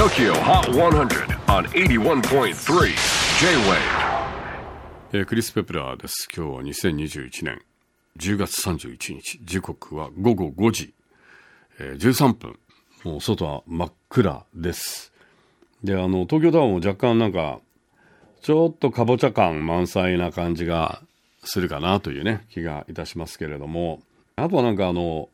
[0.00, 2.54] TOKYO HOT 100 on 81.3
[3.38, 3.76] J-WAVE
[5.12, 6.26] えークリス・ペプラーです。
[6.34, 7.60] 今日は2021年
[8.16, 9.38] 10月31日。
[9.44, 10.94] 時刻は午後5時、
[11.78, 12.58] えー13分。
[13.04, 15.12] もう外は真っ暗です。
[15.84, 17.60] で、あの、東京タワーも若干なんか、
[18.40, 21.02] ちょっとかぼちゃ感満載な感じが
[21.44, 24.00] するかなというね、気がいたしますけれども。
[24.36, 25.28] あとはなんかあの、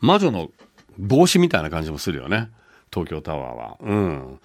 [0.00, 0.50] 魔女の
[0.98, 2.50] 帽子みたいな感じもするよね。
[2.92, 3.76] 東京タワーは。
[3.80, 4.40] うん。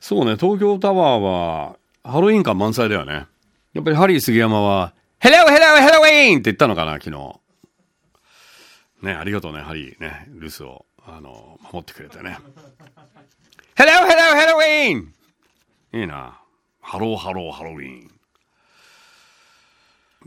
[0.00, 3.26] そうね、東京タワーは、ハロウィン感満載だよね。
[3.72, 7.40] やっぱりハリー杉山は、 Hello hello Halloween って言ったのかな、昨日。
[9.02, 12.38] ね、ありがとうね、ハリーね、留守を、あの、守ってくれてね。
[13.74, 16.40] Hello hello Halloween いいな。
[16.80, 18.04] ハローハローハロウィー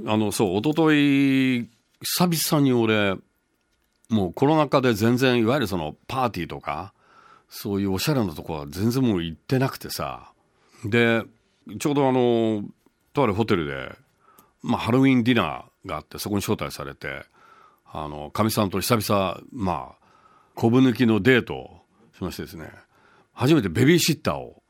[0.03, 0.11] ン。
[0.11, 1.69] あの、そう、一昨日
[2.01, 3.15] 久々に俺、
[4.09, 6.93] もうコロナ禍で全然、いわゆるそのパーティーとか、
[7.49, 10.31] そういうおしゃれなとこは全然もう行ってなくてさ。
[10.83, 11.23] で、
[11.79, 12.63] ちょうどあの、
[13.13, 13.95] とあるホテルで、
[14.61, 17.23] まあ、ハロウィンディナーがあって、そこに招待されて、
[17.85, 20.05] あの、かみさんと久々、まあ、
[20.53, 21.81] こぶ抜きのデートを
[22.17, 22.69] しましてですね、
[23.33, 24.61] 初めてベビーシッターを、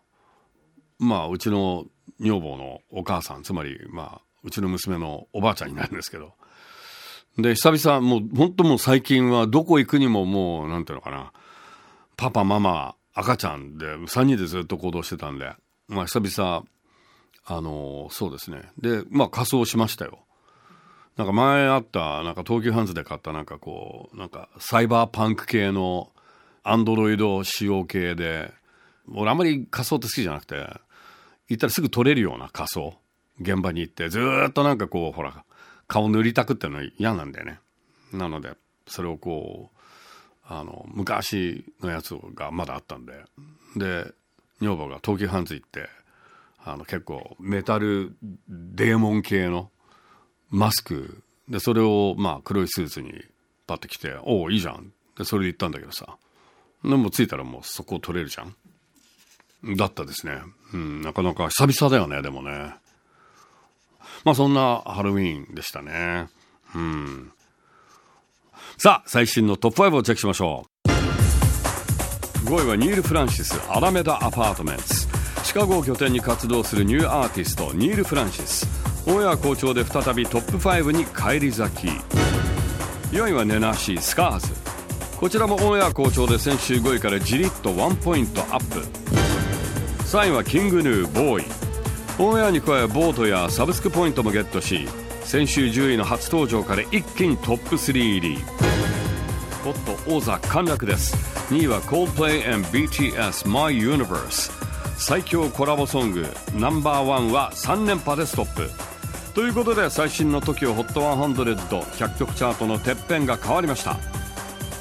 [1.00, 1.86] まあ、うちの
[2.20, 6.34] 女房のお母さん、つまり、まあ、うちの娘のおばあちゃんになるんですけど、
[7.38, 11.34] で、久々、もう、本当もう最近はどこ行くにももう、なんていうのかな、
[12.18, 15.54] パパ、ママ、赤ちゃんで、3人でずっと行動してたんで、
[15.88, 16.66] まあ、久々、
[17.48, 18.72] あのそうですね。
[18.80, 20.20] で、まあ、仮装しましたよ。
[21.16, 26.12] なんか前あった、なんか東急ハンズで買った、なんかこう、なんかサイバーパンク系の
[26.64, 28.52] アンドロイド仕様系で、
[29.14, 30.56] 俺あんまり仮装って好きじゃなくて、
[31.48, 32.96] 行ったらすぐ撮れるような仮装。
[33.40, 35.44] 現場に行って、ずっとなんかこう、ほら、
[35.88, 37.60] 顔塗りたくっての嫌なんだよね。
[38.12, 38.54] なので、
[38.88, 39.75] それをこう、
[40.48, 43.24] あの、昔のやつがまだあったんで、
[43.76, 44.12] で、
[44.62, 45.90] 女房が東急ハンズ行って、
[46.66, 48.16] あの結構メタル
[48.50, 49.70] デーモン系の
[50.50, 51.22] マスク。
[51.48, 53.24] でそれをまあ黒いスーツに
[53.68, 56.18] パッて着て「おおいいじゃん」でそれで行ったんだけどさ。
[56.84, 58.56] でも着いたらもうそこ取れるじゃん。
[59.78, 60.42] だったですね、
[60.74, 62.76] うん、なかなか久々だよねでもね。
[64.24, 66.30] まあそんなハロウィーンでしたね。
[66.74, 67.32] うん。
[68.78, 72.50] さあ最新のトップ5をチェックしましょう。
[72.50, 74.84] 5位はニール・フランシスアラメダ・アパートメント
[75.44, 78.68] シカゴを拠点に活動するニューアーティストニール・フランシス。
[79.08, 81.88] オンエア好調で再びトップ5に返り咲き。
[83.16, 84.48] 4位は Nenashi Scars。
[85.18, 88.82] こちらもオンエア好調で先週5位からじりっとワンポイントアップ。
[90.02, 91.55] 3位は King Gnu BOY。
[92.18, 94.88] オンエアに加え vote やサブスクポイントもゲットし
[95.26, 98.38] 先週10位の初登場から一気にトップ3入り。
[99.66, 99.74] おっ
[100.06, 101.16] と王座陥落です。
[101.54, 104.52] 2位は Coldplay and BTS My Universe
[104.98, 108.70] 最強コラボソングナンバーワンは3連覇でストップ。
[109.34, 113.98] ということで最新の TOKIOHOT100100 曲チャートのてっぺんが変わりました。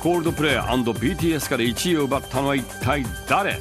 [0.00, 3.58] コールドプレイ &BTS から1位を奪ったのは一体誰？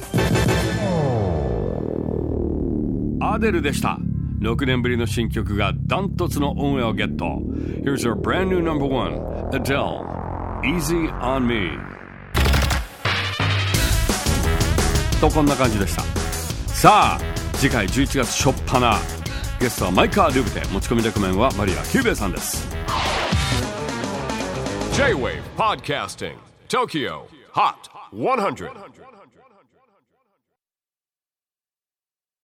[3.34, 3.98] アデルでした。
[4.38, 7.24] 6年ぶりの新曲がダントツのオンエアをゲット。
[7.82, 9.14] Here's our brand new number one
[9.52, 10.06] Adele.
[10.62, 11.76] Easy on Me.
[15.20, 16.02] とこんな感じでした。
[16.72, 17.20] さあ
[17.54, 19.00] 次回11月初っ端
[19.58, 22.68] ゲストはマイカ・ルブテ持ち込みレコメンはマリア・キューベイさんです。
[24.92, 26.36] J-WAVE PODCASTING
[26.68, 27.22] TOKYO
[27.52, 27.74] HOT
[28.12, 29.23] 100